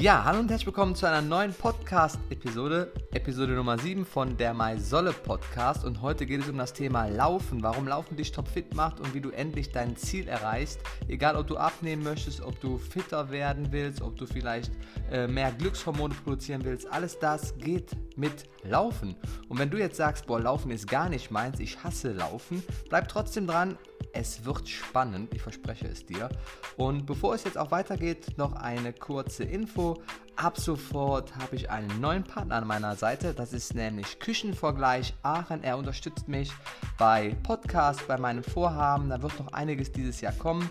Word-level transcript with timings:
Ja, 0.00 0.22
hallo 0.24 0.38
und 0.38 0.48
herzlich 0.48 0.66
willkommen 0.66 0.94
zu 0.94 1.06
einer 1.06 1.22
neuen 1.22 1.52
Podcast-Episode, 1.52 2.92
Episode 3.10 3.54
Nummer 3.54 3.76
7 3.78 4.06
von 4.06 4.36
der 4.36 4.54
MySolle 4.54 5.12
Podcast. 5.12 5.84
Und 5.84 6.02
heute 6.02 6.24
geht 6.24 6.40
es 6.40 6.48
um 6.48 6.56
das 6.56 6.72
Thema 6.72 7.06
Laufen, 7.06 7.64
warum 7.64 7.88
Laufen 7.88 8.16
dich 8.16 8.30
topfit 8.30 8.76
macht 8.76 9.00
und 9.00 9.12
wie 9.12 9.20
du 9.20 9.30
endlich 9.30 9.72
dein 9.72 9.96
Ziel 9.96 10.28
erreichst. 10.28 10.78
Egal, 11.08 11.34
ob 11.34 11.48
du 11.48 11.56
abnehmen 11.56 12.04
möchtest, 12.04 12.42
ob 12.42 12.60
du 12.60 12.78
fitter 12.78 13.32
werden 13.32 13.72
willst, 13.72 14.00
ob 14.00 14.16
du 14.16 14.26
vielleicht 14.26 14.70
äh, 15.10 15.26
mehr 15.26 15.50
Glückshormone 15.50 16.14
produzieren 16.14 16.64
willst, 16.64 16.86
alles 16.92 17.18
das 17.18 17.58
geht 17.58 17.90
mit 18.16 18.44
Laufen. 18.62 19.16
Und 19.48 19.58
wenn 19.58 19.68
du 19.70 19.78
jetzt 19.78 19.96
sagst, 19.96 20.26
boah, 20.26 20.38
Laufen 20.38 20.70
ist 20.70 20.86
gar 20.86 21.08
nicht 21.08 21.32
meins, 21.32 21.58
ich 21.58 21.82
hasse 21.82 22.12
Laufen, 22.12 22.62
bleib 22.88 23.08
trotzdem 23.08 23.48
dran 23.48 23.76
es 24.12 24.44
wird 24.44 24.68
spannend, 24.68 25.34
ich 25.34 25.42
verspreche 25.42 25.86
es 25.86 26.04
dir. 26.06 26.28
Und 26.76 27.06
bevor 27.06 27.34
es 27.34 27.44
jetzt 27.44 27.58
auch 27.58 27.70
weitergeht, 27.70 28.36
noch 28.36 28.54
eine 28.54 28.92
kurze 28.92 29.44
Info. 29.44 30.02
Ab 30.36 30.58
sofort 30.58 31.34
habe 31.36 31.56
ich 31.56 31.70
einen 31.70 32.00
neuen 32.00 32.22
Partner 32.22 32.56
an 32.56 32.66
meiner 32.66 32.94
Seite. 32.94 33.34
Das 33.34 33.52
ist 33.52 33.74
nämlich 33.74 34.20
Küchenvergleich 34.20 35.14
Aachen. 35.22 35.64
Er 35.64 35.78
unterstützt 35.78 36.28
mich 36.28 36.52
bei 36.96 37.36
Podcasts, 37.42 38.04
bei 38.06 38.18
meinem 38.18 38.44
Vorhaben. 38.44 39.08
Da 39.08 39.20
wird 39.20 39.38
noch 39.38 39.52
einiges 39.52 39.90
dieses 39.90 40.20
Jahr 40.20 40.32
kommen. 40.32 40.70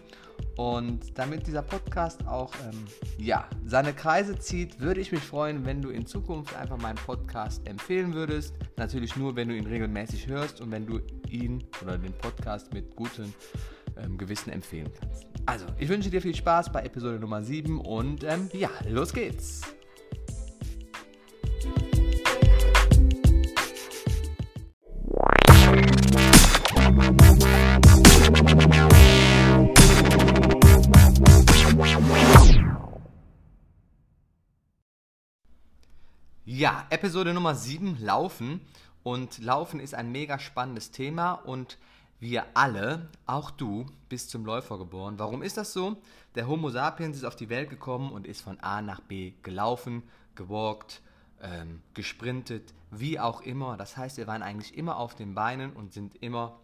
Und 0.57 1.17
damit 1.17 1.45
dieser 1.45 1.61
Podcast 1.61 2.27
auch 2.27 2.51
ähm, 2.67 2.85
ja, 3.19 3.47
seine 3.65 3.93
Kreise 3.93 4.39
zieht, 4.39 4.79
würde 4.79 4.99
ich 4.99 5.11
mich 5.11 5.21
freuen, 5.21 5.65
wenn 5.65 5.81
du 5.81 5.89
in 5.89 6.05
Zukunft 6.05 6.55
einfach 6.55 6.77
meinen 6.77 6.95
Podcast 6.95 7.67
empfehlen 7.67 8.13
würdest. 8.13 8.55
Natürlich 8.75 9.15
nur, 9.15 9.35
wenn 9.35 9.49
du 9.49 9.55
ihn 9.55 9.67
regelmäßig 9.67 10.27
hörst 10.27 10.59
und 10.59 10.71
wenn 10.71 10.87
du 10.87 10.99
ihn 11.29 11.63
oder 11.83 11.97
den 11.97 12.13
Podcast 12.13 12.73
mit 12.73 12.95
gutem 12.95 13.33
ähm, 13.97 14.17
Gewissen 14.17 14.51
empfehlen 14.51 14.89
kannst. 14.99 15.27
Also, 15.45 15.65
ich 15.77 15.87
wünsche 15.89 16.09
dir 16.09 16.21
viel 16.21 16.35
Spaß 16.35 16.71
bei 16.71 16.81
Episode 16.81 17.19
Nummer 17.19 17.43
7 17.43 17.79
und 17.79 18.23
ähm, 18.23 18.49
ja, 18.53 18.69
los 18.89 19.13
geht's! 19.13 19.76
Ja, 36.57 36.87
Episode 36.89 37.35
Nummer 37.35 37.53
7, 37.53 37.99
Laufen. 37.99 38.61
Und 39.03 39.37
Laufen 39.37 39.79
ist 39.79 39.93
ein 39.93 40.11
mega 40.11 40.39
spannendes 40.39 40.89
Thema 40.89 41.33
und 41.33 41.77
wir 42.19 42.47
alle, 42.55 43.09
auch 43.27 43.51
du, 43.51 43.85
bist 44.09 44.31
zum 44.31 44.43
Läufer 44.43 44.79
geboren. 44.79 45.19
Warum 45.19 45.43
ist 45.43 45.57
das 45.57 45.71
so? 45.71 46.01
Der 46.33 46.47
Homo 46.47 46.71
sapiens 46.71 47.15
ist 47.15 47.25
auf 47.25 47.35
die 47.35 47.49
Welt 47.49 47.69
gekommen 47.69 48.11
und 48.11 48.25
ist 48.25 48.41
von 48.41 48.59
A 48.61 48.81
nach 48.81 49.01
B 49.01 49.33
gelaufen, 49.43 50.01
gewalkt, 50.33 51.03
ähm, 51.43 51.83
gesprintet, 51.93 52.73
wie 52.89 53.19
auch 53.19 53.41
immer. 53.41 53.77
Das 53.77 53.95
heißt, 53.95 54.17
wir 54.17 54.25
waren 54.25 54.41
eigentlich 54.41 54.75
immer 54.75 54.97
auf 54.97 55.13
den 55.13 55.35
Beinen 55.35 55.73
und 55.73 55.93
sind 55.93 56.15
immer 56.23 56.59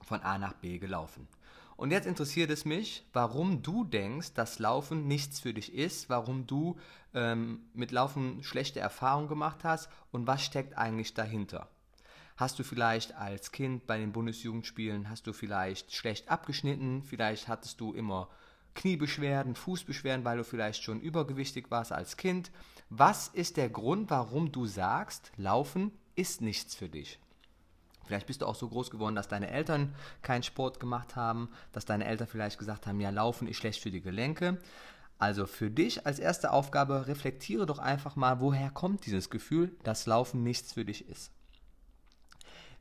von 0.00 0.22
A 0.22 0.38
nach 0.38 0.54
B 0.54 0.78
gelaufen. 0.78 1.28
Und 1.76 1.90
jetzt 1.90 2.06
interessiert 2.06 2.50
es 2.50 2.64
mich, 2.64 3.04
warum 3.12 3.62
du 3.62 3.84
denkst, 3.84 4.32
dass 4.32 4.58
Laufen 4.58 5.06
nichts 5.06 5.40
für 5.40 5.52
dich 5.52 5.74
ist, 5.74 6.08
warum 6.08 6.46
du 6.46 6.78
ähm, 7.12 7.60
mit 7.74 7.92
Laufen 7.92 8.42
schlechte 8.42 8.80
Erfahrungen 8.80 9.28
gemacht 9.28 9.62
hast 9.62 9.90
und 10.10 10.26
was 10.26 10.42
steckt 10.42 10.78
eigentlich 10.78 11.12
dahinter. 11.12 11.68
Hast 12.36 12.58
du 12.58 12.64
vielleicht 12.64 13.14
als 13.14 13.52
Kind 13.52 13.86
bei 13.86 13.98
den 13.98 14.12
Bundesjugendspielen, 14.12 15.08
hast 15.10 15.26
du 15.26 15.32
vielleicht 15.32 15.94
schlecht 15.94 16.30
abgeschnitten, 16.30 17.02
vielleicht 17.02 17.48
hattest 17.48 17.80
du 17.80 17.92
immer 17.92 18.28
Kniebeschwerden, 18.74 19.54
Fußbeschwerden, 19.54 20.24
weil 20.24 20.38
du 20.38 20.44
vielleicht 20.44 20.82
schon 20.82 21.00
übergewichtig 21.00 21.70
warst 21.70 21.92
als 21.92 22.16
Kind. 22.16 22.50
Was 22.88 23.28
ist 23.28 23.56
der 23.56 23.68
Grund, 23.68 24.10
warum 24.10 24.52
du 24.52 24.66
sagst, 24.66 25.32
Laufen 25.36 25.92
ist 26.14 26.40
nichts 26.40 26.74
für 26.74 26.88
dich? 26.88 27.18
Vielleicht 28.06 28.26
bist 28.26 28.42
du 28.42 28.46
auch 28.46 28.54
so 28.54 28.68
groß 28.68 28.90
geworden, 28.90 29.14
dass 29.14 29.28
deine 29.28 29.50
Eltern 29.50 29.94
keinen 30.22 30.42
Sport 30.42 30.80
gemacht 30.80 31.16
haben, 31.16 31.48
dass 31.72 31.84
deine 31.84 32.06
Eltern 32.06 32.26
vielleicht 32.26 32.58
gesagt 32.58 32.86
haben, 32.86 33.00
ja, 33.00 33.10
Laufen 33.10 33.48
ist 33.48 33.56
schlecht 33.56 33.82
für 33.82 33.90
die 33.90 34.00
Gelenke. 34.00 34.58
Also 35.18 35.46
für 35.46 35.70
dich 35.70 36.06
als 36.06 36.18
erste 36.18 36.52
Aufgabe, 36.52 37.06
reflektiere 37.06 37.66
doch 37.66 37.78
einfach 37.78 38.16
mal, 38.16 38.40
woher 38.40 38.70
kommt 38.70 39.06
dieses 39.06 39.30
Gefühl, 39.30 39.74
dass 39.82 40.06
Laufen 40.06 40.42
nichts 40.42 40.74
für 40.74 40.84
dich 40.84 41.08
ist. 41.08 41.30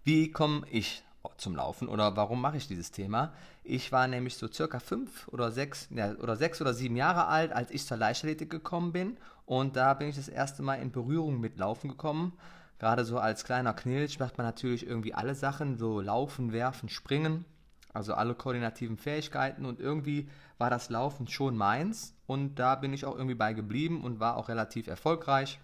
Wie 0.03 0.31
komme 0.31 0.67
ich 0.69 1.03
zum 1.37 1.55
Laufen 1.55 1.87
oder 1.87 2.15
warum 2.15 2.41
mache 2.41 2.57
ich 2.57 2.67
dieses 2.67 2.91
Thema? 2.91 3.33
Ich 3.63 3.91
war 3.91 4.07
nämlich 4.07 4.35
so 4.37 4.47
circa 4.51 4.79
fünf 4.79 5.27
oder 5.29 5.51
sechs 5.51 5.87
ja, 5.89 6.13
oder 6.15 6.35
sechs 6.35 6.61
oder 6.61 6.73
sieben 6.73 6.95
Jahre 6.95 7.25
alt, 7.25 7.51
als 7.51 7.71
ich 7.71 7.85
zur 7.85 7.97
Leichtathletik 7.97 8.49
gekommen 8.49 8.91
bin 8.91 9.17
und 9.45 9.75
da 9.75 9.93
bin 9.93 10.09
ich 10.09 10.15
das 10.15 10.27
erste 10.27 10.61
Mal 10.61 10.75
in 10.75 10.91
Berührung 10.91 11.39
mit 11.39 11.57
Laufen 11.57 11.89
gekommen 11.89 12.33
Gerade 12.79 13.05
so 13.05 13.17
als 13.19 13.45
kleiner 13.45 13.73
Knilch 13.73 14.19
macht 14.19 14.37
man 14.37 14.45
natürlich 14.45 14.85
irgendwie 14.85 15.13
alle 15.13 15.35
Sachen, 15.35 15.77
so 15.77 16.01
laufen, 16.01 16.51
werfen, 16.51 16.89
springen, 16.89 17.45
also 17.93 18.13
alle 18.13 18.35
koordinativen 18.35 18.97
Fähigkeiten 18.97 19.65
und 19.65 19.79
irgendwie 19.79 20.27
war 20.57 20.69
das 20.69 20.89
Laufen 20.89 21.27
schon 21.27 21.55
meins 21.55 22.13
und 22.27 22.55
da 22.55 22.75
bin 22.75 22.93
ich 22.93 23.05
auch 23.05 23.15
irgendwie 23.15 23.35
bei 23.35 23.53
geblieben 23.53 24.03
und 24.03 24.19
war 24.19 24.37
auch 24.37 24.49
relativ 24.49 24.87
erfolgreich. 24.87 25.59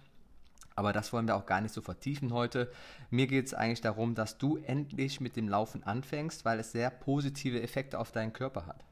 Aber 0.74 0.94
das 0.94 1.12
wollen 1.12 1.26
wir 1.26 1.36
auch 1.36 1.44
gar 1.44 1.60
nicht 1.60 1.74
so 1.74 1.82
vertiefen 1.82 2.32
heute. 2.32 2.70
Mir 3.10 3.26
geht 3.26 3.46
es 3.46 3.54
eigentlich 3.54 3.82
darum, 3.82 4.14
dass 4.14 4.38
du 4.38 4.56
endlich 4.56 5.20
mit 5.20 5.36
dem 5.36 5.48
Laufen 5.48 5.82
anfängst, 5.82 6.46
weil 6.46 6.58
es 6.58 6.72
sehr 6.72 6.90
positive 6.90 7.60
Effekte 7.60 7.98
auf 7.98 8.10
deinen 8.10 8.32
Körper 8.32 8.66
hat. 8.66 8.82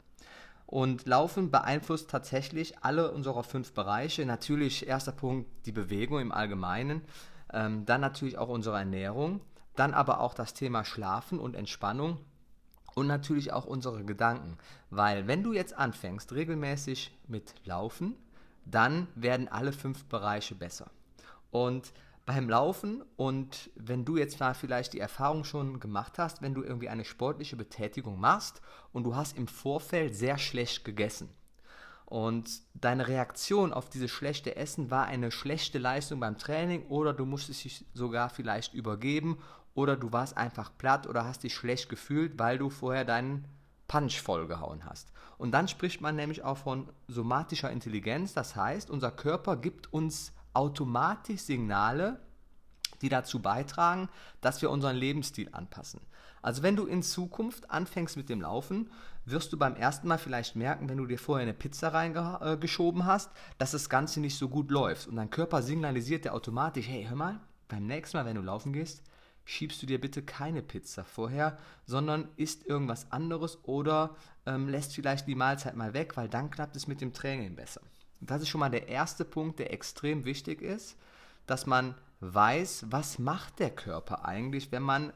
Und 0.66 1.06
Laufen 1.06 1.50
beeinflusst 1.50 2.10
tatsächlich 2.10 2.78
alle 2.82 3.10
unserer 3.10 3.42
fünf 3.42 3.72
Bereiche. 3.72 4.24
Natürlich 4.24 4.86
erster 4.86 5.12
Punkt 5.12 5.48
die 5.66 5.72
Bewegung 5.72 6.20
im 6.20 6.32
Allgemeinen. 6.32 7.02
Ähm, 7.52 7.84
dann 7.86 8.00
natürlich 8.00 8.38
auch 8.38 8.48
unsere 8.48 8.78
Ernährung, 8.78 9.40
dann 9.76 9.94
aber 9.94 10.20
auch 10.20 10.34
das 10.34 10.54
Thema 10.54 10.84
Schlafen 10.84 11.38
und 11.38 11.54
Entspannung 11.54 12.18
und 12.94 13.06
natürlich 13.06 13.52
auch 13.52 13.66
unsere 13.66 14.04
Gedanken. 14.04 14.58
Weil 14.90 15.26
wenn 15.26 15.42
du 15.42 15.52
jetzt 15.52 15.76
anfängst 15.76 16.32
regelmäßig 16.32 17.16
mit 17.28 17.54
Laufen, 17.64 18.16
dann 18.64 19.08
werden 19.14 19.48
alle 19.48 19.72
fünf 19.72 20.04
Bereiche 20.04 20.54
besser. 20.54 20.90
Und 21.50 21.92
beim 22.26 22.48
Laufen 22.48 23.02
und 23.16 23.70
wenn 23.74 24.04
du 24.04 24.16
jetzt 24.16 24.38
mal 24.38 24.54
vielleicht 24.54 24.92
die 24.92 25.00
Erfahrung 25.00 25.44
schon 25.44 25.80
gemacht 25.80 26.18
hast, 26.18 26.42
wenn 26.42 26.54
du 26.54 26.62
irgendwie 26.62 26.88
eine 26.88 27.04
sportliche 27.04 27.56
Betätigung 27.56 28.20
machst 28.20 28.60
und 28.92 29.04
du 29.04 29.16
hast 29.16 29.36
im 29.36 29.48
Vorfeld 29.48 30.14
sehr 30.14 30.38
schlecht 30.38 30.84
gegessen, 30.84 31.28
und 32.10 32.50
deine 32.74 33.06
Reaktion 33.06 33.72
auf 33.72 33.88
dieses 33.88 34.10
schlechte 34.10 34.56
Essen 34.56 34.90
war 34.90 35.06
eine 35.06 35.30
schlechte 35.30 35.78
Leistung 35.78 36.18
beim 36.18 36.38
Training 36.38 36.86
oder 36.88 37.12
du 37.12 37.24
musstest 37.24 37.64
dich 37.64 37.84
sogar 37.94 38.30
vielleicht 38.30 38.74
übergeben 38.74 39.38
oder 39.74 39.96
du 39.96 40.12
warst 40.12 40.36
einfach 40.36 40.72
platt 40.76 41.06
oder 41.06 41.24
hast 41.24 41.44
dich 41.44 41.54
schlecht 41.54 41.88
gefühlt, 41.88 42.36
weil 42.36 42.58
du 42.58 42.68
vorher 42.68 43.04
deinen 43.04 43.44
Punch 43.86 44.20
vollgehauen 44.20 44.84
hast. 44.84 45.12
Und 45.38 45.52
dann 45.52 45.68
spricht 45.68 46.00
man 46.00 46.16
nämlich 46.16 46.42
auch 46.42 46.58
von 46.58 46.88
somatischer 47.06 47.70
Intelligenz, 47.70 48.34
das 48.34 48.56
heißt, 48.56 48.90
unser 48.90 49.12
Körper 49.12 49.56
gibt 49.56 49.92
uns 49.92 50.32
automatisch 50.52 51.42
Signale, 51.42 52.20
die 53.02 53.08
dazu 53.08 53.40
beitragen, 53.40 54.08
dass 54.40 54.62
wir 54.62 54.70
unseren 54.70 54.96
Lebensstil 54.96 55.48
anpassen. 55.52 56.00
Also 56.42 56.62
wenn 56.62 56.76
du 56.76 56.86
in 56.86 57.02
Zukunft 57.02 57.70
anfängst 57.70 58.16
mit 58.16 58.28
dem 58.28 58.40
Laufen, 58.40 58.90
wirst 59.26 59.52
du 59.52 59.58
beim 59.58 59.76
ersten 59.76 60.08
Mal 60.08 60.18
vielleicht 60.18 60.56
merken, 60.56 60.88
wenn 60.88 60.96
du 60.96 61.06
dir 61.06 61.18
vorher 61.18 61.42
eine 61.42 61.54
Pizza 61.54 61.92
reingeschoben 61.92 63.04
hast, 63.04 63.30
dass 63.58 63.72
das 63.72 63.88
Ganze 63.88 64.20
nicht 64.20 64.38
so 64.38 64.48
gut 64.48 64.70
läuft. 64.70 65.06
Und 65.06 65.16
dein 65.16 65.30
Körper 65.30 65.62
signalisiert 65.62 66.24
dir 66.24 66.34
automatisch, 66.34 66.88
hey, 66.88 67.04
hör 67.08 67.16
mal, 67.16 67.40
beim 67.68 67.86
nächsten 67.86 68.16
Mal, 68.16 68.24
wenn 68.24 68.36
du 68.36 68.42
laufen 68.42 68.72
gehst, 68.72 69.02
schiebst 69.44 69.82
du 69.82 69.86
dir 69.86 70.00
bitte 70.00 70.22
keine 70.22 70.62
Pizza 70.62 71.04
vorher, 71.04 71.58
sondern 71.86 72.28
isst 72.36 72.66
irgendwas 72.66 73.10
anderes 73.12 73.58
oder 73.64 74.16
ähm, 74.46 74.68
lässt 74.68 74.94
vielleicht 74.94 75.26
die 75.26 75.34
Mahlzeit 75.34 75.76
mal 75.76 75.92
weg, 75.92 76.16
weil 76.16 76.28
dann 76.28 76.50
klappt 76.50 76.76
es 76.76 76.86
mit 76.86 77.00
dem 77.00 77.12
Training 77.12 77.56
besser. 77.56 77.82
Und 78.20 78.30
das 78.30 78.42
ist 78.42 78.48
schon 78.48 78.60
mal 78.60 78.70
der 78.70 78.88
erste 78.88 79.24
Punkt, 79.24 79.58
der 79.58 79.72
extrem 79.72 80.24
wichtig 80.24 80.62
ist, 80.62 80.96
dass 81.46 81.66
man 81.66 81.94
weiß, 82.20 82.86
was 82.90 83.18
macht 83.18 83.58
der 83.58 83.70
Körper 83.70 84.24
eigentlich, 84.24 84.72
wenn 84.72 84.82
man 84.82 85.12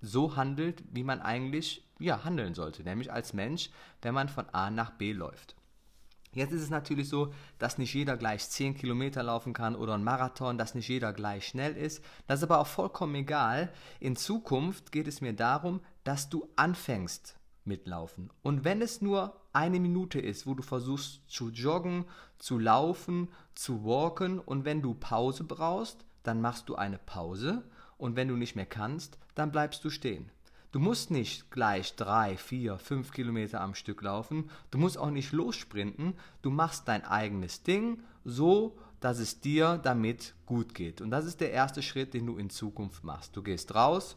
so 0.00 0.36
handelt, 0.36 0.82
wie 0.90 1.04
man 1.04 1.20
eigentlich 1.20 1.86
ja, 1.98 2.24
handeln 2.24 2.54
sollte, 2.54 2.82
nämlich 2.82 3.12
als 3.12 3.32
Mensch, 3.32 3.70
wenn 4.02 4.14
man 4.14 4.28
von 4.28 4.48
A 4.50 4.70
nach 4.70 4.90
B 4.90 5.12
läuft. 5.12 5.56
Jetzt 6.34 6.52
ist 6.52 6.62
es 6.62 6.70
natürlich 6.70 7.08
so, 7.08 7.32
dass 7.58 7.76
nicht 7.76 7.92
jeder 7.92 8.16
gleich 8.16 8.48
10 8.48 8.74
Kilometer 8.74 9.22
laufen 9.22 9.52
kann 9.52 9.76
oder 9.76 9.94
ein 9.94 10.04
Marathon, 10.04 10.56
dass 10.56 10.74
nicht 10.74 10.88
jeder 10.88 11.12
gleich 11.12 11.46
schnell 11.46 11.76
ist. 11.76 12.02
Das 12.26 12.40
ist 12.40 12.44
aber 12.44 12.58
auch 12.58 12.66
vollkommen 12.66 13.14
egal. 13.14 13.70
In 14.00 14.16
Zukunft 14.16 14.92
geht 14.92 15.08
es 15.08 15.20
mir 15.20 15.34
darum, 15.34 15.80
dass 16.04 16.30
du 16.30 16.48
anfängst 16.56 17.36
mit 17.64 17.86
Laufen. 17.86 18.30
Und 18.42 18.64
wenn 18.64 18.80
es 18.80 19.02
nur 19.02 19.40
eine 19.52 19.78
Minute 19.78 20.20
ist, 20.20 20.46
wo 20.46 20.54
du 20.54 20.62
versuchst 20.62 21.20
zu 21.30 21.50
joggen, 21.50 22.06
zu 22.38 22.58
laufen, 22.58 23.28
zu 23.54 23.84
walken 23.84 24.38
und 24.38 24.64
wenn 24.64 24.80
du 24.80 24.94
Pause 24.94 25.44
brauchst, 25.44 26.06
dann 26.22 26.40
machst 26.40 26.68
du 26.68 26.74
eine 26.76 26.98
Pause 26.98 27.62
und 27.98 28.16
wenn 28.16 28.28
du 28.28 28.36
nicht 28.36 28.56
mehr 28.56 28.66
kannst, 28.66 29.18
dann 29.34 29.52
bleibst 29.52 29.84
du 29.84 29.90
stehen. 29.90 30.30
Du 30.72 30.78
musst 30.80 31.10
nicht 31.10 31.50
gleich 31.50 31.96
drei, 31.96 32.36
vier, 32.36 32.78
fünf 32.78 33.12
Kilometer 33.12 33.60
am 33.60 33.74
Stück 33.74 34.00
laufen. 34.00 34.48
Du 34.70 34.78
musst 34.78 34.96
auch 34.96 35.10
nicht 35.10 35.32
lossprinten. 35.32 36.14
Du 36.40 36.50
machst 36.50 36.88
dein 36.88 37.04
eigenes 37.04 37.62
Ding 37.62 38.02
so, 38.24 38.78
dass 38.98 39.18
es 39.18 39.40
dir 39.40 39.78
damit 39.82 40.34
gut 40.46 40.74
geht. 40.74 41.02
Und 41.02 41.10
das 41.10 41.26
ist 41.26 41.42
der 41.42 41.52
erste 41.52 41.82
Schritt, 41.82 42.14
den 42.14 42.26
du 42.26 42.38
in 42.38 42.48
Zukunft 42.48 43.04
machst. 43.04 43.36
Du 43.36 43.42
gehst 43.42 43.74
raus, 43.74 44.16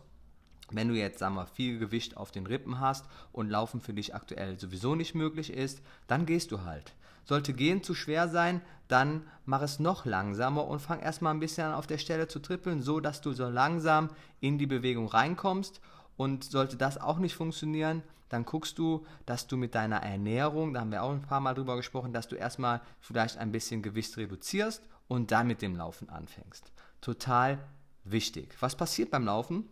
wenn 0.72 0.88
du 0.88 0.96
jetzt, 0.96 1.20
sagen 1.20 1.36
wir, 1.36 1.46
viel 1.46 1.78
Gewicht 1.78 2.16
auf 2.16 2.32
den 2.32 2.48
Rippen 2.48 2.80
hast 2.80 3.06
und 3.34 3.50
Laufen 3.50 3.82
für 3.82 3.94
dich 3.94 4.16
aktuell 4.16 4.58
sowieso 4.58 4.96
nicht 4.96 5.14
möglich 5.14 5.52
ist, 5.52 5.82
dann 6.08 6.26
gehst 6.26 6.52
du 6.52 6.62
halt. 6.62 6.94
Sollte 7.26 7.54
Gehen 7.54 7.84
zu 7.84 7.94
schwer 7.94 8.30
sein, 8.30 8.62
dann 8.88 9.24
mach 9.46 9.62
es 9.62 9.80
noch 9.80 10.06
langsamer 10.06 10.66
und 10.66 10.80
fang 10.80 11.00
erstmal 11.00 11.34
ein 11.34 11.40
bisschen 11.40 11.74
auf 11.74 11.88
der 11.88 11.98
Stelle 11.98 12.28
zu 12.28 12.40
trippeln, 12.40 12.82
so 12.82 13.00
dass 13.00 13.22
du 13.22 13.34
so 13.34 13.50
langsam 13.50 14.10
in 14.40 14.58
die 14.58 14.68
Bewegung 14.68 15.08
reinkommst. 15.08 15.82
Und 16.18 16.46
sollte 16.46 16.78
das 16.78 16.98
auch 16.98 17.18
nicht 17.18 17.36
funktionieren, 17.36 18.02
dann 18.30 18.46
guckst 18.46 18.78
du, 18.78 19.06
dass 19.26 19.48
du 19.48 19.58
mit 19.58 19.76
deiner 19.76 19.98
Ernährung, 19.98 20.74
da 20.74 20.80
haben 20.80 20.92
wir 20.92 21.04
auch 21.04 21.12
ein 21.12 21.22
paar 21.22 21.42
Mal 21.42 21.54
drüber 21.54 21.76
gesprochen, 21.76 22.14
dass 22.14 22.28
du 22.28 22.36
erstmal 22.36 22.82
vielleicht 23.02 23.38
ein 23.38 23.52
bisschen 23.52 23.82
Gewicht 23.82 24.16
reduzierst 24.18 24.82
und 25.08 25.32
dann 25.32 25.48
mit 25.48 25.62
dem 25.62 25.76
Laufen 25.76 26.10
anfängst. 26.10 26.72
Total 27.02 27.60
wichtig. 28.04 28.56
Was 28.62 28.76
passiert 28.76 29.12
beim 29.12 29.26
Laufen? 29.26 29.70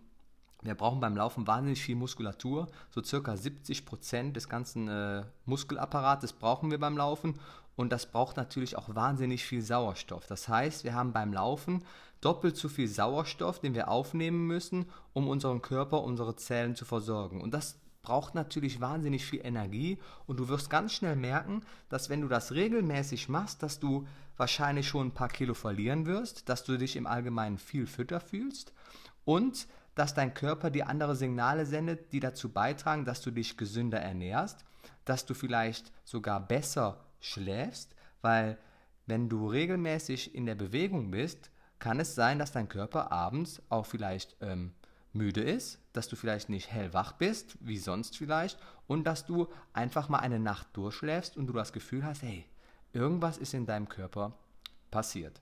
Wir 0.65 0.75
brauchen 0.75 0.99
beim 0.99 1.15
Laufen 1.15 1.47
wahnsinnig 1.47 1.81
viel 1.81 1.95
Muskulatur. 1.95 2.67
So 2.89 3.03
circa 3.03 3.35
70 3.35 3.85
Prozent 3.85 4.35
des 4.35 4.49
ganzen 4.49 4.87
äh, 4.87 5.23
Muskelapparates 5.45 6.33
brauchen 6.33 6.71
wir 6.71 6.79
beim 6.79 6.97
Laufen. 6.97 7.39
Und 7.75 7.91
das 7.91 8.05
braucht 8.05 8.37
natürlich 8.37 8.77
auch 8.77 8.93
wahnsinnig 8.93 9.43
viel 9.43 9.61
Sauerstoff. 9.61 10.27
Das 10.27 10.47
heißt, 10.47 10.83
wir 10.83 10.93
haben 10.93 11.11
beim 11.11 11.33
Laufen 11.33 11.83
doppelt 12.21 12.55
so 12.55 12.69
viel 12.69 12.87
Sauerstoff, 12.87 13.59
den 13.59 13.73
wir 13.73 13.89
aufnehmen 13.89 14.47
müssen, 14.47 14.85
um 15.13 15.27
unseren 15.27 15.61
Körper, 15.61 16.03
unsere 16.03 16.35
Zellen 16.35 16.75
zu 16.75 16.85
versorgen. 16.85 17.41
Und 17.41 17.53
das 17.53 17.79
braucht 18.03 18.35
natürlich 18.35 18.81
wahnsinnig 18.81 19.25
viel 19.25 19.41
Energie 19.43 19.97
und 20.27 20.39
du 20.39 20.49
wirst 20.49 20.69
ganz 20.69 20.93
schnell 20.93 21.15
merken, 21.15 21.63
dass 21.89 22.09
wenn 22.09 22.21
du 22.21 22.27
das 22.27 22.51
regelmäßig 22.51 23.29
machst, 23.29 23.63
dass 23.63 23.79
du 23.79 24.05
wahrscheinlich 24.35 24.87
schon 24.87 25.07
ein 25.07 25.13
paar 25.13 25.29
Kilo 25.29 25.53
verlieren 25.53 26.05
wirst, 26.05 26.49
dass 26.49 26.65
du 26.65 26.77
dich 26.77 26.97
im 26.97 27.07
Allgemeinen 27.07 27.57
viel 27.57 27.87
fitter 27.87 28.19
fühlst 28.19 28.73
und 29.25 29.67
dass 29.95 30.13
dein 30.13 30.33
Körper 30.33 30.69
dir 30.69 30.87
andere 30.87 31.15
Signale 31.15 31.65
sendet, 31.65 32.11
die 32.13 32.19
dazu 32.19 32.49
beitragen, 32.49 33.05
dass 33.05 33.21
du 33.21 33.31
dich 33.31 33.57
gesünder 33.57 33.99
ernährst, 33.99 34.65
dass 35.05 35.25
du 35.25 35.33
vielleicht 35.33 35.91
sogar 36.03 36.39
besser 36.39 37.05
schläfst, 37.19 37.95
weil 38.21 38.57
wenn 39.05 39.29
du 39.29 39.47
regelmäßig 39.47 40.33
in 40.33 40.45
der 40.45 40.55
Bewegung 40.55 41.11
bist, 41.11 41.51
kann 41.79 41.99
es 41.99 42.15
sein, 42.15 42.39
dass 42.39 42.51
dein 42.51 42.69
Körper 42.69 43.11
abends 43.11 43.61
auch 43.69 43.85
vielleicht 43.85 44.37
ähm, 44.41 44.73
müde 45.11 45.41
ist, 45.41 45.79
dass 45.91 46.07
du 46.07 46.15
vielleicht 46.15 46.49
nicht 46.49 46.71
hellwach 46.71 47.13
bist, 47.13 47.57
wie 47.59 47.77
sonst 47.77 48.17
vielleicht, 48.17 48.57
und 48.87 49.03
dass 49.03 49.25
du 49.25 49.47
einfach 49.73 50.09
mal 50.09 50.19
eine 50.19 50.39
Nacht 50.39 50.67
durchschläfst 50.73 51.37
und 51.37 51.47
du 51.47 51.53
das 51.53 51.73
Gefühl 51.73 52.05
hast, 52.05 52.23
hey, 52.23 52.45
irgendwas 52.93 53.37
ist 53.37 53.53
in 53.53 53.65
deinem 53.65 53.89
Körper 53.89 54.33
passiert. 54.91 55.41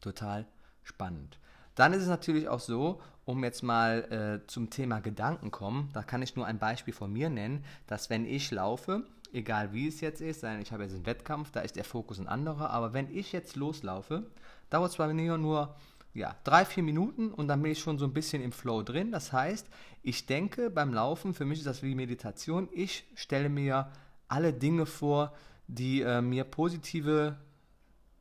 Total 0.00 0.46
spannend. 0.82 1.38
Dann 1.74 1.92
ist 1.92 2.02
es 2.02 2.08
natürlich 2.08 2.48
auch 2.48 2.60
so, 2.60 3.00
um 3.24 3.42
jetzt 3.42 3.62
mal 3.62 4.40
äh, 4.42 4.46
zum 4.46 4.70
Thema 4.70 5.00
Gedanken 5.00 5.50
kommen, 5.50 5.90
da 5.92 6.02
kann 6.02 6.22
ich 6.22 6.36
nur 6.36 6.46
ein 6.46 6.58
Beispiel 6.58 6.94
von 6.94 7.12
mir 7.12 7.30
nennen, 7.30 7.64
dass 7.86 8.10
wenn 8.10 8.26
ich 8.26 8.50
laufe, 8.50 9.04
egal 9.32 9.72
wie 9.72 9.88
es 9.88 10.00
jetzt 10.00 10.20
ist, 10.20 10.44
ich 10.44 10.72
habe 10.72 10.84
jetzt 10.84 10.94
einen 10.94 11.06
Wettkampf, 11.06 11.50
da 11.50 11.60
ist 11.60 11.76
der 11.76 11.84
Fokus 11.84 12.18
ein 12.18 12.28
anderer, 12.28 12.70
aber 12.70 12.92
wenn 12.92 13.14
ich 13.14 13.32
jetzt 13.32 13.56
loslaufe, 13.56 14.24
dauert 14.70 14.90
es 14.90 14.96
bei 14.96 15.12
mir 15.12 15.38
nur 15.38 15.74
ja, 16.14 16.36
drei, 16.44 16.64
vier 16.64 16.84
Minuten 16.84 17.32
und 17.32 17.48
dann 17.48 17.60
bin 17.60 17.72
ich 17.72 17.80
schon 17.80 17.98
so 17.98 18.04
ein 18.04 18.14
bisschen 18.14 18.40
im 18.40 18.52
Flow 18.52 18.82
drin. 18.82 19.10
Das 19.10 19.32
heißt, 19.32 19.66
ich 20.02 20.26
denke 20.26 20.70
beim 20.70 20.94
Laufen, 20.94 21.34
für 21.34 21.44
mich 21.44 21.58
ist 21.58 21.66
das 21.66 21.82
wie 21.82 21.96
Meditation, 21.96 22.68
ich 22.72 23.04
stelle 23.16 23.48
mir 23.48 23.90
alle 24.28 24.52
Dinge 24.52 24.86
vor, 24.86 25.32
die 25.66 26.02
äh, 26.02 26.20
mir 26.22 26.44
positive 26.44 27.36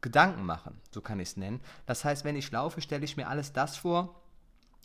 Gedanken 0.03 0.45
machen, 0.45 0.79
so 0.91 1.01
kann 1.01 1.19
ich 1.19 1.29
es 1.29 1.37
nennen. 1.37 1.61
Das 1.87 2.05
heißt, 2.05 2.23
wenn 2.23 2.35
ich 2.35 2.51
laufe, 2.51 2.81
stelle 2.81 3.05
ich 3.05 3.17
mir 3.17 3.27
alles 3.27 3.53
das 3.53 3.75
vor, 3.75 4.21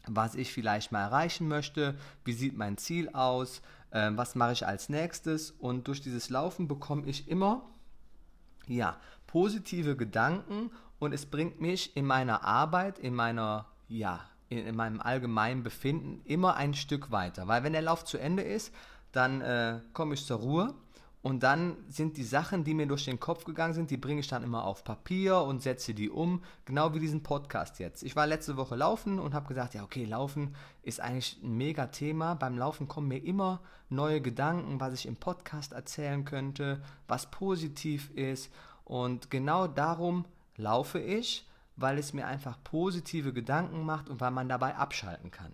was 0.07 0.35
ich 0.35 0.53
vielleicht 0.55 0.93
mal 0.93 1.03
erreichen 1.03 1.49
möchte, 1.49 1.95
wie 2.25 2.33
sieht 2.33 2.57
mein 2.57 2.79
Ziel 2.79 3.11
aus, 3.11 3.61
äh, 3.91 4.11
was 4.15 4.35
mache 4.35 4.53
ich 4.53 4.67
als 4.67 4.89
nächstes? 4.89 5.51
Und 5.51 5.89
durch 5.89 6.01
dieses 6.01 6.31
Laufen 6.31 6.69
bekomme 6.69 7.07
ich 7.07 7.29
immer 7.29 7.63
ja, 8.67 8.97
positive 9.27 9.97
Gedanken. 9.97 10.71
Und 10.99 11.13
es 11.13 11.27
bringt 11.27 11.61
mich 11.61 11.97
in 11.97 12.07
meiner 12.07 12.45
Arbeit, 12.45 12.99
in 12.99 13.15
meiner 13.15 13.67
ja, 13.89 14.21
in, 14.49 14.67
in 14.67 14.77
meinem 14.77 15.01
allgemeinen 15.01 15.63
Befinden 15.63 16.23
immer 16.25 16.57
ein 16.57 16.75
Stück 16.75 17.11
weiter, 17.11 17.49
weil 17.49 17.63
wenn 17.63 17.73
der 17.73 17.83
Lauf 17.83 18.05
zu 18.05 18.19
Ende 18.19 18.43
ist, 18.43 18.73
dann 19.13 19.41
äh, 19.41 19.81
komme 19.93 20.15
ich 20.15 20.25
zur 20.25 20.39
Ruhe 20.39 20.75
und 21.21 21.43
dann 21.43 21.77
sind 21.89 22.17
die 22.17 22.25
Sachen, 22.25 22.63
die 22.63 22.75
mir 22.75 22.87
durch 22.87 23.05
den 23.05 23.19
Kopf 23.19 23.45
gegangen 23.45 23.75
sind, 23.75 23.91
die 23.91 23.97
bringe 23.97 24.21
ich 24.21 24.29
dann 24.29 24.45
immer 24.45 24.65
auf 24.65 24.85
Papier 24.85 25.41
und 25.41 25.63
setze 25.63 25.93
die 25.93 26.11
um. 26.11 26.45
Genau 26.65 26.95
wie 26.95 27.01
diesen 27.01 27.25
Podcast 27.25 27.81
jetzt. 27.81 28.05
Ich 28.05 28.15
war 28.15 28.27
letzte 28.27 28.57
Woche 28.57 28.77
laufen 28.77 29.19
und 29.19 29.35
habe 29.35 29.49
gesagt, 29.49 29.75
ja, 29.75 29.83
okay, 29.83 30.05
Laufen 30.05 30.55
ist 30.83 31.01
eigentlich 31.01 31.41
ein 31.43 31.57
mega 31.57 31.87
Thema. 31.87 32.35
Beim 32.35 32.57
Laufen 32.57 32.87
kommen 32.87 33.09
mir 33.09 33.23
immer 33.23 33.61
neue 33.89 34.21
Gedanken, 34.21 34.79
was 34.79 34.95
ich 34.95 35.07
im 35.07 35.17
Podcast 35.17 35.73
erzählen 35.73 36.25
könnte, 36.25 36.83
was 37.09 37.31
positiv 37.31 38.11
ist. 38.15 38.53
Und 38.85 39.29
genau 39.29 39.67
darum 39.67 40.25
laufe 40.57 41.01
ich, 41.01 41.49
weil 41.75 41.99
es 41.99 42.13
mir 42.13 42.29
einfach 42.29 42.63
positive 42.63 43.33
Gedanken 43.33 43.85
macht 43.85 44.09
und 44.09 44.21
weil 44.21 44.31
man 44.31 44.49
dabei 44.49 44.77
abschalten 44.77 45.33
kann. 45.33 45.53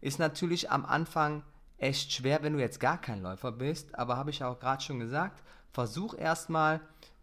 Ist 0.00 0.20
natürlich 0.20 0.70
am 0.70 0.84
Anfang 0.84 1.42
echt 1.82 2.12
schwer, 2.12 2.42
wenn 2.42 2.52
du 2.52 2.60
jetzt 2.60 2.80
gar 2.80 3.00
kein 3.00 3.22
Läufer 3.22 3.50
bist, 3.52 3.98
aber 3.98 4.16
habe 4.16 4.30
ich 4.30 4.44
auch 4.44 4.60
gerade 4.60 4.82
schon 4.82 5.00
gesagt, 5.00 5.42
versuch 5.72 6.14
erstmal 6.16 6.80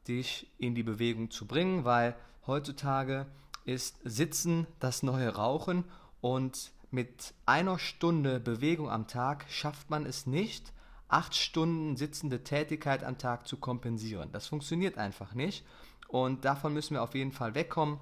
dich 0.08 0.52
in 0.58 0.76
die 0.76 0.84
Bewegung 0.84 1.32
zu 1.32 1.48
bringen, 1.48 1.86
weil 1.86 2.16
heutzutage 2.46 3.26
ist 3.64 4.00
Sitzen 4.04 4.68
das 4.80 5.02
neue 5.02 5.36
Rauchen 5.36 5.86
und 6.20 6.72
mit 6.92 7.34
einer 7.46 7.80
Stunde 7.80 8.40
Bewegung 8.40 8.90
am 8.90 9.08
Tag 9.08 9.46
schafft 9.50 9.90
man 9.90 10.06
es 10.06 10.26
nicht, 10.26 10.74
acht 11.08 11.36
Stunden 11.36 11.96
sitzende 11.96 12.44
Tätigkeit 12.44 13.04
am 13.04 13.18
Tag 13.18 13.48
zu 13.48 13.58
kompensieren. 13.58 14.32
Das 14.32 14.48
funktioniert 14.48 14.98
einfach 14.98 15.34
nicht 15.36 15.64
und 16.08 16.44
davon 16.44 16.74
müssen 16.74 16.96
wir 16.96 17.04
auf 17.04 17.16
jeden 17.16 17.32
Fall 17.32 17.56
wegkommen. 17.56 18.00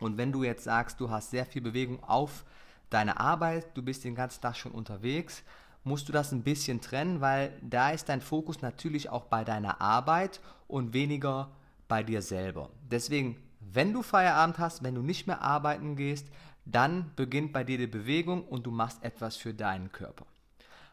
Und 0.00 0.18
wenn 0.18 0.32
du 0.32 0.44
jetzt 0.44 0.64
sagst, 0.64 1.00
du 1.00 1.10
hast 1.10 1.30
sehr 1.30 1.46
viel 1.46 1.62
Bewegung 1.62 2.02
auf 2.04 2.44
deine 2.90 3.20
Arbeit, 3.20 3.76
du 3.76 3.82
bist 3.82 4.04
den 4.04 4.14
ganzen 4.14 4.42
Tag 4.42 4.56
schon 4.56 4.72
unterwegs, 4.72 5.44
musst 5.84 6.08
du 6.08 6.12
das 6.12 6.32
ein 6.32 6.42
bisschen 6.42 6.80
trennen, 6.80 7.20
weil 7.20 7.52
da 7.62 7.90
ist 7.90 8.08
dein 8.08 8.20
Fokus 8.20 8.62
natürlich 8.62 9.08
auch 9.10 9.24
bei 9.24 9.44
deiner 9.44 9.80
Arbeit 9.80 10.40
und 10.66 10.92
weniger 10.92 11.50
bei 11.88 12.02
dir 12.02 12.22
selber. 12.22 12.70
Deswegen, 12.90 13.36
wenn 13.60 13.92
du 13.92 14.02
Feierabend 14.02 14.58
hast, 14.58 14.82
wenn 14.82 14.94
du 14.94 15.02
nicht 15.02 15.26
mehr 15.26 15.40
arbeiten 15.40 15.96
gehst, 15.96 16.26
dann 16.64 17.10
beginnt 17.16 17.52
bei 17.52 17.64
dir 17.64 17.78
die 17.78 17.86
Bewegung 17.86 18.44
und 18.44 18.66
du 18.66 18.70
machst 18.70 19.02
etwas 19.02 19.36
für 19.36 19.54
deinen 19.54 19.90
Körper. 19.90 20.26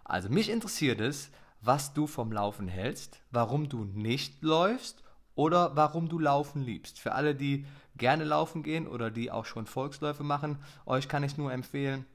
Also 0.06 0.30
mich 0.30 0.50
interessiert 0.50 1.01
es, 1.01 1.30
was 1.62 1.94
du 1.94 2.08
vom 2.08 2.32
Laufen 2.32 2.68
hältst, 2.68 3.20
warum 3.32 3.68
du 3.68 3.84
nicht 3.84 4.42
läufst 4.42 5.04
oder 5.34 5.75
warum 5.75 6.08
du 6.08 6.20
Laufen 6.20 6.62
liebst. 6.62 7.00
Für 7.00 7.13
alle, 7.13 7.36
die 7.36 7.65
gerne 7.98 8.24
laufen 8.24 8.63
gehen 8.63 8.88
oder 8.88 9.10
die 9.10 9.32
auch 9.32 9.46
schon 9.46 9.65
Volksläufe 9.65 10.24
machen, 10.24 10.58
euch 10.86 11.08
kann 11.08 11.24
ich 11.24 11.38
nur 11.38 11.51
empfehlen, 11.51 12.06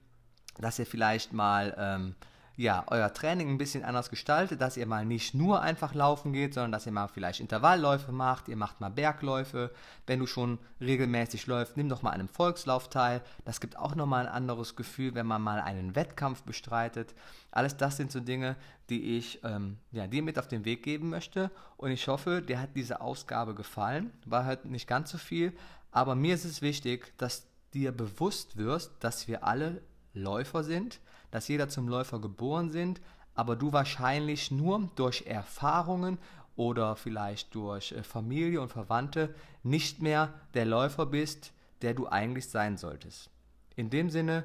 dass 0.58 0.78
ihr 0.78 0.86
vielleicht 0.86 1.32
mal 1.32 1.74
ähm, 1.78 2.14
ja, 2.60 2.84
euer 2.88 3.10
Training 3.10 3.48
ein 3.48 3.56
bisschen 3.56 3.84
anders 3.84 4.10
gestaltet, 4.10 4.60
dass 4.60 4.76
ihr 4.76 4.84
mal 4.84 5.06
nicht 5.06 5.32
nur 5.32 5.62
einfach 5.62 5.94
laufen 5.94 6.34
geht, 6.34 6.52
sondern 6.52 6.72
dass 6.72 6.84
ihr 6.84 6.92
mal 6.92 7.08
vielleicht 7.08 7.40
Intervallläufe 7.40 8.12
macht, 8.12 8.48
ihr 8.48 8.56
macht 8.56 8.82
mal 8.82 8.90
Bergläufe. 8.90 9.70
Wenn 10.06 10.18
du 10.18 10.26
schon 10.26 10.58
regelmäßig 10.78 11.46
läufst, 11.46 11.78
nimm 11.78 11.88
doch 11.88 12.02
mal 12.02 12.10
an 12.10 12.20
einem 12.20 12.28
Volkslauf 12.28 12.90
teil. 12.90 13.22
Das 13.46 13.62
gibt 13.62 13.78
auch 13.78 13.94
nochmal 13.94 14.26
ein 14.26 14.32
anderes 14.32 14.76
Gefühl, 14.76 15.14
wenn 15.14 15.24
man 15.24 15.40
mal 15.40 15.58
einen 15.58 15.96
Wettkampf 15.96 16.42
bestreitet. 16.42 17.14
Alles 17.50 17.78
das 17.78 17.96
sind 17.96 18.12
so 18.12 18.20
Dinge, 18.20 18.56
die 18.90 19.16
ich 19.16 19.42
ähm, 19.42 19.78
ja, 19.90 20.06
dir 20.06 20.22
mit 20.22 20.38
auf 20.38 20.46
den 20.46 20.66
Weg 20.66 20.82
geben 20.82 21.08
möchte. 21.08 21.50
Und 21.78 21.92
ich 21.92 22.08
hoffe, 22.08 22.42
dir 22.42 22.60
hat 22.60 22.76
diese 22.76 23.00
Ausgabe 23.00 23.54
gefallen. 23.54 24.12
War 24.26 24.44
halt 24.44 24.66
nicht 24.66 24.86
ganz 24.86 25.10
so 25.10 25.16
viel, 25.16 25.54
aber 25.92 26.14
mir 26.14 26.34
ist 26.34 26.44
es 26.44 26.60
wichtig, 26.60 27.14
dass 27.16 27.46
dir 27.72 27.90
bewusst 27.90 28.58
wirst, 28.58 28.92
dass 29.00 29.28
wir 29.28 29.44
alle 29.44 29.80
Läufer 30.12 30.62
sind 30.62 31.00
dass 31.30 31.48
jeder 31.48 31.68
zum 31.68 31.88
Läufer 31.88 32.20
geboren 32.20 32.70
sind, 32.70 33.00
aber 33.34 33.56
du 33.56 33.72
wahrscheinlich 33.72 34.50
nur 34.50 34.90
durch 34.96 35.26
Erfahrungen 35.26 36.18
oder 36.56 36.96
vielleicht 36.96 37.54
durch 37.54 37.92
äh, 37.92 38.02
Familie 38.02 38.60
und 38.60 38.70
Verwandte 38.70 39.34
nicht 39.62 40.02
mehr 40.02 40.34
der 40.54 40.66
Läufer 40.66 41.06
bist, 41.06 41.52
der 41.82 41.94
du 41.94 42.08
eigentlich 42.08 42.50
sein 42.50 42.76
solltest. 42.76 43.30
In 43.76 43.88
dem 43.88 44.10
Sinne, 44.10 44.44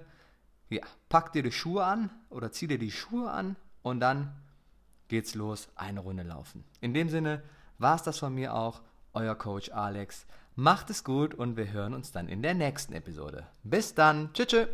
ja, 0.70 0.82
pack 1.10 1.34
dir 1.34 1.44
die 1.44 1.52
Schuhe 1.52 1.84
an 1.84 2.10
oder 2.30 2.52
zieh 2.52 2.68
dir 2.68 2.80
die 2.80 2.92
Schuhe 2.92 3.30
an 3.30 3.56
und 3.82 4.00
dann 4.00 4.34
geht's 5.08 5.36
los, 5.36 5.68
eine 5.76 6.00
Runde 6.00 6.24
laufen. 6.24 6.64
In 6.82 6.94
dem 6.94 7.10
Sinne 7.10 7.44
war 7.78 7.96
es 7.96 8.04
das 8.04 8.20
von 8.20 8.34
mir 8.34 8.54
auch, 8.54 8.82
euer 9.14 9.36
Coach 9.36 9.72
Alex. 9.72 10.26
Macht 10.56 10.90
es 10.90 11.04
gut 11.04 11.34
und 11.34 11.58
wir 11.58 11.72
hören 11.72 11.94
uns 11.94 12.12
dann 12.12 12.30
in 12.30 12.42
der 12.42 12.54
nächsten 12.54 12.94
Episode. 12.94 13.46
Bis 13.64 13.94
dann, 13.94 14.32
tschüss. 14.34 14.48
tschüss. 14.48 14.68